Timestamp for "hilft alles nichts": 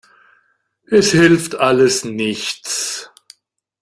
1.11-3.11